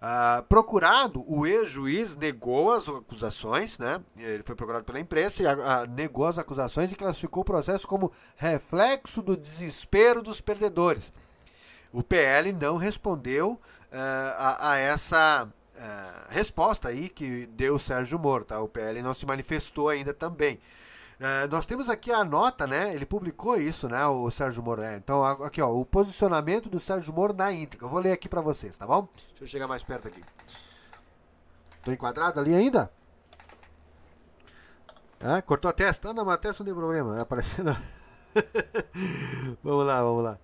Uh, 0.00 0.42
procurado, 0.44 1.22
o 1.26 1.46
ex-juiz 1.46 2.16
negou 2.16 2.72
as 2.72 2.88
acusações, 2.88 3.78
né? 3.78 4.00
Ele 4.16 4.42
foi 4.42 4.54
procurado 4.54 4.82
pela 4.82 4.98
imprensa 4.98 5.42
e 5.42 5.46
negou 5.88 6.26
as 6.26 6.38
acusações 6.38 6.90
e 6.90 6.96
classificou 6.96 7.42
o 7.42 7.44
processo 7.44 7.86
como 7.86 8.10
reflexo 8.34 9.20
do 9.20 9.36
desespero 9.36 10.22
dos 10.22 10.40
perdedores. 10.40 11.12
O 11.92 12.02
PL 12.02 12.50
não 12.52 12.78
respondeu 12.78 13.52
uh, 13.52 13.60
a, 14.38 14.70
a, 14.72 14.78
essa 14.78 15.48
resposta 16.28 16.90
aí 16.90 17.08
que 17.08 17.46
deu 17.46 17.76
o 17.76 17.78
Sérgio 17.78 18.18
Moro, 18.18 18.44
tá? 18.44 18.60
O 18.60 18.68
PL 18.68 19.02
não 19.02 19.14
se 19.14 19.24
manifestou 19.24 19.88
ainda 19.88 20.12
também. 20.12 20.60
É, 21.22 21.46
nós 21.48 21.66
temos 21.66 21.90
aqui 21.90 22.10
a 22.10 22.24
nota, 22.24 22.66
né? 22.66 22.94
Ele 22.94 23.04
publicou 23.04 23.60
isso, 23.60 23.86
né? 23.90 24.06
O 24.06 24.30
Sérgio 24.30 24.62
Moro. 24.62 24.80
É, 24.80 24.96
então, 24.96 25.22
aqui, 25.22 25.60
ó, 25.60 25.70
o 25.70 25.84
posicionamento 25.84 26.70
do 26.70 26.80
Sérgio 26.80 27.12
Moro 27.12 27.34
na 27.34 27.52
íntegra. 27.52 27.84
Eu 27.84 27.90
vou 27.90 28.00
ler 28.00 28.12
aqui 28.12 28.26
para 28.26 28.40
vocês, 28.40 28.74
tá 28.74 28.86
bom? 28.86 29.06
Deixa 29.28 29.44
eu 29.44 29.46
chegar 29.46 29.68
mais 29.68 29.84
perto 29.84 30.08
aqui. 30.08 30.24
Tô 31.84 31.92
enquadrado 31.92 32.40
ali 32.40 32.54
ainda? 32.54 32.90
Ah, 35.20 35.42
cortou 35.42 35.68
a 35.68 35.74
testa? 35.74 36.08
Ah, 36.08 36.14
não, 36.14 36.24
mas 36.24 36.36
a 36.36 36.38
testa 36.38 36.64
não 36.64 36.72
tem 36.72 36.74
problema. 36.74 37.18
É 37.18 37.20
aparecendo. 37.20 37.76
vamos 39.62 39.84
lá, 39.84 40.02
vamos 40.02 40.24
lá. 40.24 40.38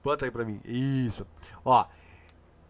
Bota 0.00 0.26
aí 0.26 0.30
pra 0.30 0.44
mim. 0.44 0.60
Isso. 0.64 1.26
Ó. 1.64 1.84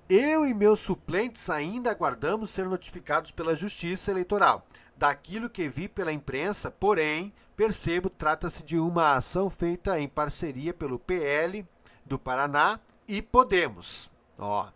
Eu 0.08 0.46
e 0.46 0.54
meus 0.54 0.80
suplentes 0.80 1.50
ainda 1.50 1.90
aguardamos 1.90 2.50
ser 2.50 2.66
notificados 2.66 3.30
pela 3.30 3.54
Justiça 3.54 4.10
Eleitoral 4.10 4.66
daquilo 4.96 5.50
que 5.50 5.68
vi 5.68 5.88
pela 5.88 6.12
imprensa, 6.12 6.70
porém, 6.70 7.32
percebo 7.56 8.08
trata-se 8.08 8.62
de 8.62 8.78
uma 8.78 9.14
ação 9.14 9.50
feita 9.50 9.98
em 9.98 10.08
parceria 10.08 10.72
pelo 10.72 10.98
PL 10.98 11.66
do 12.04 12.18
Paraná 12.18 12.78
e 13.06 13.20
Podemos. 13.22 14.10
Ó. 14.38 14.68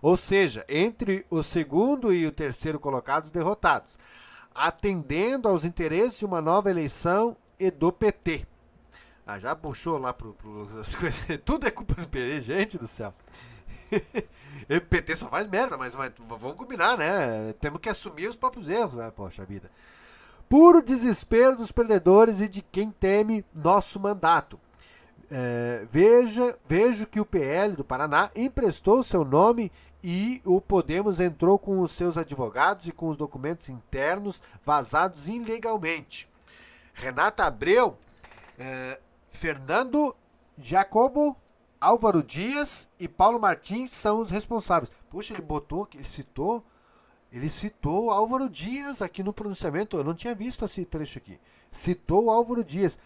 Ou 0.00 0.16
seja, 0.16 0.64
entre 0.68 1.26
o 1.28 1.42
segundo 1.42 2.12
e 2.12 2.26
o 2.26 2.32
terceiro 2.32 2.78
colocados 2.78 3.30
derrotados, 3.30 3.98
atendendo 4.54 5.48
aos 5.48 5.64
interesses 5.64 6.20
de 6.20 6.24
uma 6.24 6.40
nova 6.40 6.70
eleição 6.70 7.36
e 7.58 7.70
do 7.70 7.92
PT. 7.92 8.46
Ah, 9.26 9.38
já 9.38 9.54
puxou 9.54 9.98
lá 9.98 10.12
pro 10.12 10.36
as 10.80 10.94
coisas. 10.96 11.26
Tudo 11.44 11.66
é 11.66 11.70
culpa 11.70 11.94
do 11.94 12.08
PT, 12.08 12.40
gente 12.40 12.78
do 12.78 12.88
céu. 12.88 13.12
o 14.70 14.80
PT 14.80 15.16
só 15.16 15.28
faz 15.28 15.48
merda, 15.48 15.76
mas, 15.76 15.94
mas, 15.94 16.12
vamos 16.18 16.56
combinar, 16.56 16.96
né? 16.96 17.52
Temos 17.60 17.80
que 17.80 17.88
assumir 17.88 18.28
os 18.28 18.36
próprios 18.36 18.68
erros, 18.68 18.96
né? 18.96 19.10
Poxa 19.14 19.44
vida. 19.44 19.70
Puro 20.48 20.82
desespero 20.82 21.56
dos 21.56 21.70
perdedores 21.70 22.40
e 22.40 22.48
de 22.48 22.62
quem 22.62 22.90
teme 22.90 23.44
nosso 23.54 24.00
mandato. 24.00 24.58
É, 25.30 25.86
veja, 25.90 26.58
vejo 26.66 27.06
que 27.06 27.20
o 27.20 27.26
PL 27.26 27.76
do 27.76 27.84
Paraná 27.84 28.30
emprestou 28.34 29.02
seu 29.02 29.24
nome 29.24 29.70
e 30.02 30.40
o 30.44 30.60
Podemos 30.60 31.20
entrou 31.20 31.58
com 31.58 31.80
os 31.80 31.92
seus 31.92 32.16
advogados 32.16 32.86
e 32.86 32.92
com 32.92 33.08
os 33.08 33.16
documentos 33.16 33.68
internos 33.68 34.42
vazados 34.62 35.28
ilegalmente. 35.28 36.28
Renata 36.94 37.44
Abreu, 37.44 37.98
é, 38.58 38.98
Fernando 39.30 40.16
Jacobo 40.56 41.36
Álvaro 41.80 42.22
Dias 42.22 42.88
e 42.98 43.06
Paulo 43.06 43.38
Martins 43.38 43.90
são 43.90 44.20
os 44.20 44.30
responsáveis. 44.30 44.90
Puxa, 45.08 45.32
ele 45.32 45.42
botou, 45.42 45.88
ele 45.94 46.02
citou, 46.02 46.64
ele 47.32 47.48
citou 47.48 48.10
Álvaro 48.10 48.48
Dias 48.48 49.00
aqui 49.00 49.22
no 49.22 49.32
pronunciamento. 49.32 49.96
Eu 49.96 50.04
não 50.04 50.14
tinha 50.14 50.34
visto 50.34 50.64
esse 50.64 50.84
trecho 50.84 51.18
aqui. 51.18 51.38
Citou 51.70 52.30
Álvaro 52.30 52.64
Dias. 52.64 52.98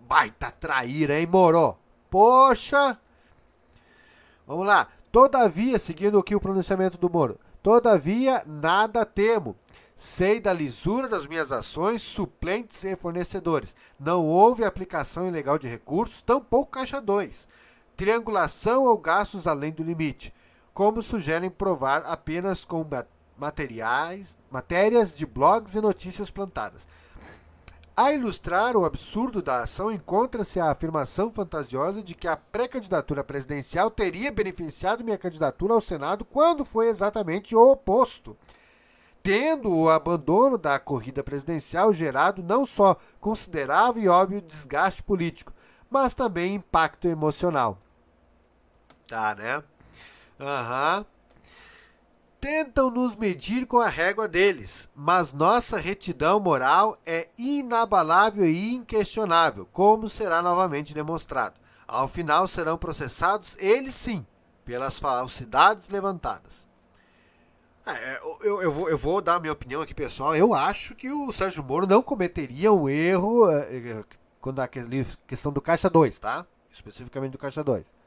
Baita 0.00 0.50
traíra, 0.50 1.18
hein, 1.18 1.26
Moró? 1.26 1.78
Poxa! 2.10 2.98
Vamos 4.46 4.66
lá. 4.66 4.88
Todavia, 5.10 5.78
seguindo 5.78 6.18
aqui 6.18 6.34
o 6.34 6.40
pronunciamento 6.40 6.98
do 6.98 7.08
Moro. 7.08 7.38
Todavia, 7.62 8.42
nada 8.46 9.06
temo. 9.06 9.56
Sei 9.96 10.40
da 10.40 10.52
lisura 10.52 11.08
das 11.08 11.26
minhas 11.26 11.52
ações, 11.52 12.02
suplentes 12.02 12.82
e 12.84 12.96
fornecedores. 12.96 13.76
Não 13.98 14.26
houve 14.26 14.64
aplicação 14.64 15.28
ilegal 15.28 15.58
de 15.58 15.68
recursos, 15.68 16.22
tampouco 16.22 16.72
caixa 16.72 17.00
2 17.00 17.46
triangulação 18.00 18.84
ou 18.84 18.96
gastos 18.96 19.46
além 19.46 19.72
do 19.72 19.82
limite, 19.82 20.32
como 20.72 21.02
sugerem 21.02 21.50
provar 21.50 22.02
apenas 22.06 22.64
com 22.64 22.82
materiais, 23.36 24.34
matérias 24.50 25.14
de 25.14 25.26
blogs 25.26 25.74
e 25.74 25.82
notícias 25.82 26.30
plantadas. 26.30 26.88
A 27.94 28.10
ilustrar 28.10 28.74
o 28.74 28.86
absurdo 28.86 29.42
da 29.42 29.64
ação, 29.64 29.92
encontra-se 29.92 30.58
a 30.58 30.70
afirmação 30.70 31.30
fantasiosa 31.30 32.02
de 32.02 32.14
que 32.14 32.26
a 32.26 32.38
pré-candidatura 32.38 33.22
presidencial 33.22 33.90
teria 33.90 34.32
beneficiado 34.32 35.04
minha 35.04 35.18
candidatura 35.18 35.74
ao 35.74 35.80
Senado 35.82 36.24
quando 36.24 36.64
foi 36.64 36.88
exatamente 36.88 37.54
o 37.54 37.70
oposto. 37.70 38.34
Tendo 39.22 39.70
o 39.70 39.90
abandono 39.90 40.56
da 40.56 40.78
corrida 40.78 41.22
presidencial 41.22 41.92
gerado 41.92 42.42
não 42.42 42.64
só 42.64 42.96
considerável 43.20 44.02
e 44.02 44.08
óbvio 44.08 44.40
desgaste 44.40 45.02
político, 45.02 45.52
mas 45.90 46.14
também 46.14 46.54
impacto 46.54 47.06
emocional. 47.06 47.76
Tá, 49.10 49.34
né? 49.34 49.60
Aham. 50.38 50.98
Uhum. 50.98 51.04
Tentam 52.40 52.90
nos 52.90 53.16
medir 53.16 53.66
com 53.66 53.80
a 53.80 53.88
régua 53.88 54.28
deles, 54.28 54.88
mas 54.94 55.32
nossa 55.32 55.76
retidão 55.76 56.38
moral 56.38 56.96
é 57.04 57.28
inabalável 57.36 58.46
e 58.46 58.72
inquestionável, 58.72 59.68
como 59.72 60.08
será 60.08 60.40
novamente 60.40 60.94
demonstrado. 60.94 61.60
Ao 61.88 62.06
final 62.06 62.46
serão 62.46 62.78
processados, 62.78 63.56
eles 63.58 63.96
sim, 63.96 64.24
pelas 64.64 64.98
falsidades 64.98 65.90
levantadas. 65.90 66.64
É, 67.84 68.20
eu, 68.42 68.62
eu, 68.62 68.72
vou, 68.72 68.88
eu 68.88 68.96
vou 68.96 69.20
dar 69.20 69.34
a 69.34 69.40
minha 69.40 69.52
opinião 69.52 69.82
aqui, 69.82 69.92
pessoal. 69.92 70.36
Eu 70.36 70.54
acho 70.54 70.94
que 70.94 71.10
o 71.10 71.32
Sérgio 71.32 71.64
Moro 71.64 71.86
não 71.86 72.00
cometeria 72.00 72.72
um 72.72 72.88
erro 72.88 73.50
é, 73.50 73.76
é, 73.76 74.04
quando 74.40 74.60
a 74.60 74.68
questão 74.68 75.52
do 75.52 75.60
Caixa 75.60 75.90
2, 75.90 76.18
tá? 76.20 76.46
Especificamente 76.70 77.32
do 77.32 77.38
Caixa 77.38 77.64
2. 77.64 77.99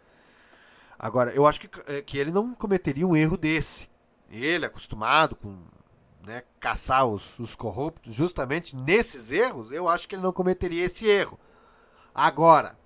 Agora, 1.03 1.31
eu 1.31 1.45
acho 1.45 1.59
que, 1.59 1.69
é, 1.91 2.01
que 2.01 2.17
ele 2.17 2.31
não 2.31 2.53
cometeria 2.53 3.05
um 3.05 3.13
erro 3.13 3.35
desse. 3.35 3.89
Ele, 4.31 4.65
acostumado 4.65 5.35
com 5.35 5.53
né, 6.25 6.43
caçar 6.61 7.05
os, 7.05 7.37
os 7.39 7.55
corruptos 7.55 8.13
justamente 8.13 8.73
nesses 8.73 9.29
erros, 9.29 9.69
eu 9.69 9.89
acho 9.89 10.07
que 10.07 10.15
ele 10.15 10.21
não 10.21 10.31
cometeria 10.31 10.85
esse 10.85 11.05
erro. 11.05 11.37
Agora, 12.15 12.79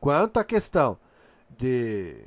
quanto 0.00 0.40
à 0.40 0.44
questão 0.44 0.98
de, 1.56 2.26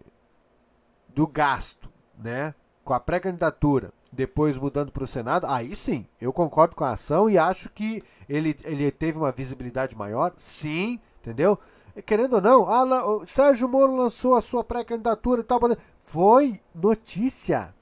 do 1.10 1.28
gasto 1.28 1.92
né, 2.18 2.56
com 2.86 2.94
a 2.94 3.00
pré-candidatura 3.00 3.92
depois 4.14 4.58
mudando 4.58 4.90
para 4.90 5.04
o 5.04 5.08
Senado, 5.08 5.48
aí 5.48 5.76
sim, 5.76 6.08
eu 6.22 6.32
concordo 6.32 6.78
com 6.78 6.86
a 6.86 6.92
ação 6.92 7.30
e 7.30 7.38
acho 7.38 7.70
que 7.72 8.02
ele, 8.30 8.56
ele 8.64 8.90
teve 8.90 9.18
uma 9.18 9.34
visibilidade 9.34 9.98
maior, 9.98 10.32
sim, 10.38 10.98
entendeu? 11.20 11.60
Querendo 12.06 12.34
ou 12.34 12.42
não, 12.42 13.22
o 13.22 13.28
Sérgio 13.28 13.68
Moro 13.68 13.96
lançou 13.96 14.36
a 14.36 14.42
sua 14.42 14.64
pré-candidatura 14.64 15.42
e 15.42 15.44
tal. 15.44 15.60
Foi 16.02 16.62
notícia. 16.74 17.74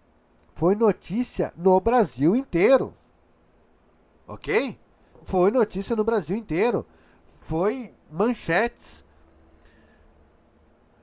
Foi 0.53 0.75
notícia 0.75 1.53
no 1.55 1.79
Brasil 1.79 2.35
inteiro. 2.35 2.93
Ok? 4.27 4.77
Foi 5.23 5.51
notícia 5.51 5.95
no 5.95 6.03
Brasil 6.03 6.35
inteiro. 6.35 6.85
Foi 7.39 7.93
manchetes. 8.11 9.05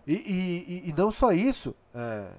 E, 0.06 0.14
e, 0.14 0.90
e 0.90 0.94
não 0.96 1.10
só 1.10 1.32
isso. 1.32 1.74
É, 1.94 2.30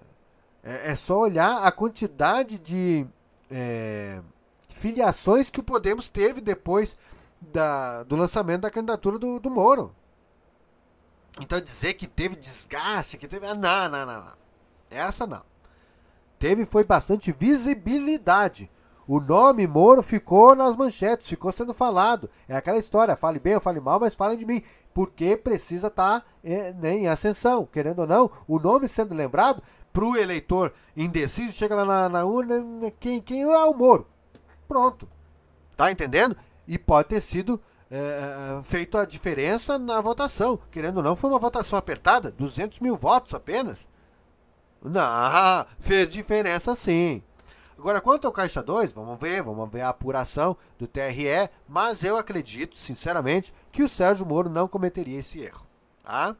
é, 0.64 0.92
é 0.92 0.96
só 0.96 1.20
olhar 1.20 1.64
a 1.64 1.72
quantidade 1.72 2.60
de 2.60 3.08
é, 3.50 4.22
filiações 4.70 5.50
que 5.50 5.60
o 5.60 5.64
Podemos 5.64 6.10
teve 6.10 6.42
depois 6.42 6.98
da, 7.40 8.04
do 8.04 8.16
lançamento 8.16 8.62
da 8.62 8.72
candidatura 8.72 9.18
do, 9.18 9.40
do 9.40 9.50
Moro. 9.50 9.96
Então 11.42 11.60
dizer 11.60 11.94
que 11.96 12.08
teve 12.08 12.36
desgaste, 12.36 13.18
que 13.18 13.28
teve. 13.28 13.46
Ah, 13.46 13.54
não, 13.54 13.90
não, 13.90 14.06
não, 14.06 14.20
não. 14.22 14.34
Essa 14.90 15.28
não. 15.28 15.42
Teve 16.40 16.66
foi 16.66 16.84
bastante 16.84 17.32
visibilidade. 17.32 18.70
O 19.08 19.20
nome 19.20 19.68
Moro 19.68 20.02
ficou 20.02 20.56
nas 20.56 20.76
manchetes, 20.76 21.30
ficou 21.30 21.52
sendo 21.52 21.74
falado. 21.74 22.30
É 22.48 22.56
aquela 22.56 22.78
história, 22.78 23.16
fale 23.16 23.40
bem 23.40 23.54
ou 23.56 23.62
fale 23.62 23.80
mal, 23.80 24.00
mas 24.00 24.16
falem 24.16 24.38
de 24.38 24.46
mim. 24.46 24.64
Porque 24.94 25.38
precisa 25.38 25.88
estar 25.88 26.22
tá, 26.22 26.26
é, 26.44 26.74
em 26.90 27.08
ascensão. 27.08 27.66
Querendo 27.66 28.00
ou 28.00 28.08
não, 28.08 28.32
o 28.48 28.58
nome 28.58 28.88
sendo 28.88 29.14
lembrado 29.14 29.62
para 29.94 30.04
o 30.04 30.18
eleitor 30.18 30.74
indeciso, 30.98 31.52
chega 31.52 31.76
lá 31.76 31.86
na, 31.86 32.10
na 32.10 32.26
urna, 32.26 32.92
quem, 33.00 33.22
quem 33.22 33.44
é 33.44 33.64
o 33.66 33.74
Moro? 33.74 34.08
Pronto. 34.68 35.08
Tá 35.78 35.92
entendendo? 35.92 36.36
E 36.68 36.80
pode 36.80 37.10
ter 37.10 37.22
sido 37.22 37.62
é, 37.90 38.62
feito 38.64 38.98
a 38.98 39.06
diferença 39.06 39.78
na 39.78 40.02
votação. 40.02 40.60
Querendo 40.72 40.98
ou 40.98 41.04
não, 41.04 41.16
foi 41.16 41.30
uma 41.30 41.40
votação 41.40 41.78
apertada, 41.78 42.32
200 42.32 42.80
mil 42.80 42.96
votos 42.96 43.34
apenas. 43.34 43.88
Não, 44.84 45.66
fez 45.80 46.10
diferença 46.10 46.76
sim. 46.76 47.24
Agora, 47.78 48.00
quanto 48.00 48.26
ao 48.26 48.32
Caixa 48.32 48.64
2, 48.64 48.94
vamos 48.94 49.20
ver, 49.20 49.44
vamos 49.44 49.70
ver 49.70 49.82
a 49.82 49.90
apuração 49.90 50.56
do 50.78 50.88
TRE, 50.88 51.50
mas 51.68 52.04
eu 52.04 52.18
acredito, 52.18 52.78
sinceramente, 52.78 53.54
que 53.72 53.84
o 53.84 53.90
Sérgio 53.90 54.26
Moro 54.26 54.50
não 54.50 54.68
cometeria 54.68 55.20
esse 55.20 55.40
erro. 55.42 55.68
Tá? 56.04 56.36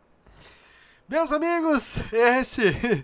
Meus 1.08 1.32
amigos, 1.32 2.00
esse 2.12 2.64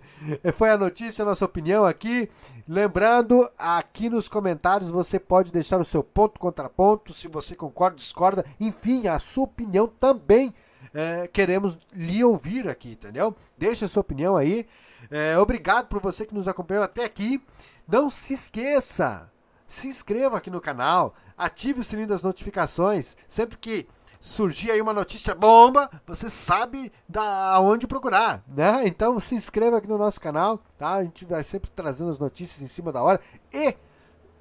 foi 0.55 0.71
a 0.71 0.77
notícia, 0.77 1.21
a 1.21 1.25
nossa 1.25 1.45
opinião 1.45 1.85
aqui. 1.85 2.27
Lembrando, 2.67 3.47
aqui 3.55 4.09
nos 4.09 4.27
comentários 4.27 4.89
você 4.89 5.19
pode 5.19 5.51
deixar 5.51 5.79
o 5.79 5.85
seu 5.85 6.03
ponto 6.03 6.39
contraponto, 6.39 7.13
se 7.13 7.27
você 7.27 7.53
concorda, 7.55 7.97
discorda, 7.97 8.43
enfim, 8.59 9.07
a 9.07 9.19
sua 9.19 9.43
opinião 9.43 9.87
também 9.87 10.51
é, 10.95 11.27
queremos 11.27 11.77
lhe 11.93 12.23
ouvir 12.23 12.67
aqui, 12.67 12.93
entendeu? 12.93 13.35
Deixe 13.55 13.85
a 13.85 13.87
sua 13.87 14.01
opinião 14.01 14.35
aí. 14.35 14.65
É, 15.11 15.37
obrigado 15.37 15.87
por 15.87 16.01
você 16.01 16.25
que 16.25 16.33
nos 16.33 16.47
acompanhou 16.47 16.83
até 16.83 17.05
aqui. 17.05 17.39
Não 17.87 18.09
se 18.09 18.33
esqueça, 18.33 19.31
se 19.67 19.87
inscreva 19.87 20.37
aqui 20.37 20.49
no 20.49 20.59
canal, 20.59 21.13
ative 21.37 21.81
o 21.81 21.83
sininho 21.83 22.07
das 22.07 22.23
notificações, 22.23 23.15
sempre 23.27 23.59
que 23.59 23.87
surgir 24.21 24.69
aí 24.69 24.79
uma 24.79 24.93
notícia 24.93 25.33
bomba, 25.33 25.89
você 26.05 26.29
sabe 26.29 26.93
da 27.09 27.59
onde 27.59 27.87
procurar, 27.87 28.43
né? 28.47 28.83
Então 28.85 29.19
se 29.19 29.33
inscreva 29.33 29.77
aqui 29.77 29.87
no 29.87 29.97
nosso 29.97 30.21
canal, 30.21 30.59
tá? 30.77 30.93
A 30.93 31.03
gente 31.03 31.25
vai 31.25 31.43
sempre 31.43 31.71
trazendo 31.71 32.11
as 32.11 32.19
notícias 32.19 32.61
em 32.61 32.67
cima 32.67 32.91
da 32.91 33.01
hora 33.01 33.19
e 33.51 33.75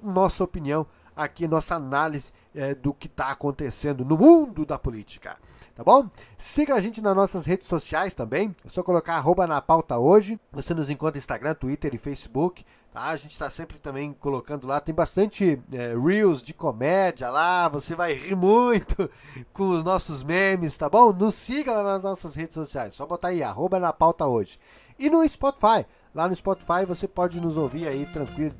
nossa 0.01 0.43
opinião 0.43 0.85
aqui, 1.15 1.47
nossa 1.47 1.75
análise 1.75 2.31
é, 2.53 2.73
do 2.75 2.93
que 2.93 3.07
está 3.07 3.29
acontecendo 3.29 4.03
no 4.05 4.17
mundo 4.17 4.65
da 4.65 4.77
política. 4.77 5.37
Tá 5.75 5.83
bom? 5.83 6.09
Siga 6.37 6.75
a 6.75 6.81
gente 6.81 7.01
nas 7.01 7.15
nossas 7.15 7.45
redes 7.45 7.67
sociais 7.67 8.13
também. 8.13 8.53
É 8.65 8.69
só 8.69 8.83
colocar 8.83 9.15
arroba 9.15 9.47
na 9.47 9.61
pauta 9.61 9.97
hoje. 9.97 10.39
Você 10.51 10.73
nos 10.73 10.89
encontra 10.89 11.17
Instagram, 11.17 11.53
Twitter 11.53 11.95
e 11.95 11.97
Facebook. 11.97 12.65
Tá? 12.91 13.05
A 13.05 13.15
gente 13.15 13.31
está 13.31 13.49
sempre 13.49 13.79
também 13.79 14.13
colocando 14.13 14.67
lá. 14.67 14.81
Tem 14.81 14.93
bastante 14.93 15.61
é, 15.71 15.95
Reels 15.95 16.43
de 16.43 16.53
comédia 16.53 17.29
lá. 17.29 17.69
Você 17.69 17.95
vai 17.95 18.13
rir 18.13 18.35
muito 18.35 19.09
com 19.53 19.69
os 19.69 19.83
nossos 19.83 20.23
memes, 20.23 20.77
tá 20.77 20.89
bom? 20.89 21.13
Nos 21.13 21.35
siga 21.35 21.71
lá 21.71 21.83
nas 21.83 22.03
nossas 22.03 22.35
redes 22.35 22.53
sociais. 22.53 22.93
Só 22.93 23.05
botar 23.05 23.29
aí, 23.29 23.41
arroba 23.41 23.79
na 23.79 23.93
pauta 23.93 24.27
hoje. 24.27 24.59
E 24.99 25.09
no 25.09 25.27
Spotify. 25.27 25.85
Lá 26.13 26.27
no 26.27 26.35
Spotify 26.35 26.85
você 26.85 27.07
pode 27.07 27.39
nos 27.39 27.55
ouvir 27.55 27.87
aí 27.87 28.05
tranquilo, 28.07 28.53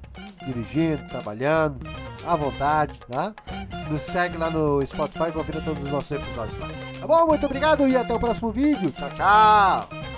dirigindo, 0.45 1.05
trabalhando, 1.09 1.79
à 2.25 2.35
vontade, 2.35 2.99
tá? 3.09 3.33
Nos 3.89 4.01
segue 4.01 4.37
lá 4.37 4.49
no 4.49 4.85
Spotify, 4.85 5.31
confira 5.33 5.61
todos 5.61 5.83
os 5.83 5.91
nossos 5.91 6.11
episódios 6.11 6.57
lá. 6.57 6.67
Tá 6.99 7.07
bom? 7.07 7.27
Muito 7.27 7.45
obrigado 7.45 7.87
e 7.87 7.97
até 7.97 8.13
o 8.13 8.19
próximo 8.19 8.51
vídeo. 8.51 8.91
Tchau, 8.91 9.09
tchau! 9.09 10.10